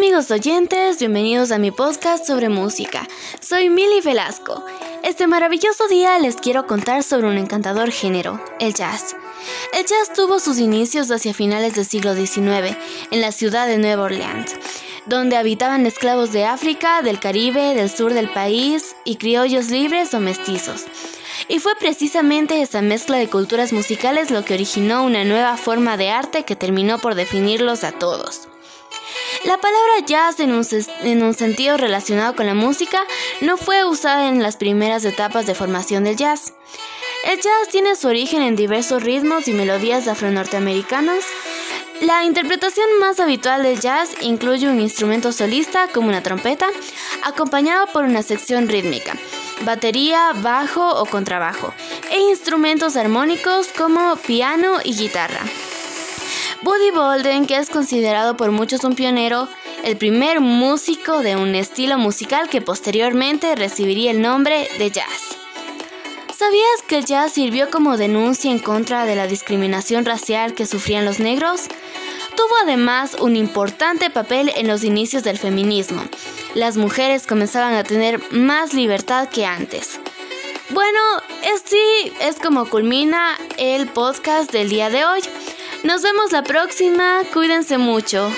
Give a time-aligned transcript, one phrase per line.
[0.00, 3.06] amigos oyentes, bienvenidos a mi podcast sobre música.
[3.42, 4.64] Soy Mili Velasco.
[5.02, 9.14] Este maravilloso día les quiero contar sobre un encantador género, el jazz.
[9.74, 12.78] El jazz tuvo sus inicios hacia finales del siglo XIX
[13.10, 14.56] en la ciudad de Nueva Orleans,
[15.04, 20.20] donde habitaban esclavos de África, del Caribe, del sur del país y criollos libres o
[20.20, 20.86] mestizos.
[21.46, 26.08] Y fue precisamente esa mezcla de culturas musicales lo que originó una nueva forma de
[26.08, 28.49] arte que terminó por definirlos a todos.
[29.44, 33.02] La palabra jazz en un, sentido relacionado con la música
[33.40, 36.52] no fue usada en las primeras etapas de formación del jazz.
[37.24, 41.24] El jazz tiene su origen en diversos ritmos y melodías afro-norteamericanos.
[42.02, 46.66] La interpretación más habitual del jazz incluye un instrumento solista como una trompeta,
[47.24, 49.16] acompañado por una sección rítmica,
[49.62, 51.72] batería, bajo o contrabajo,
[52.10, 55.40] e instrumentos armónicos como piano y guitarra.
[56.62, 59.48] Buddy Bolden, que es considerado por muchos un pionero,
[59.82, 65.38] el primer músico de un estilo musical que posteriormente recibiría el nombre de jazz.
[66.36, 71.06] ¿Sabías que el jazz sirvió como denuncia en contra de la discriminación racial que sufrían
[71.06, 71.62] los negros?
[72.36, 76.02] Tuvo además un importante papel en los inicios del feminismo.
[76.54, 79.98] Las mujeres comenzaban a tener más libertad que antes.
[80.70, 81.00] Bueno,
[81.54, 85.20] así es como culmina el podcast del día de hoy.
[85.82, 88.30] Nos vemos la próxima, cuídense mucho.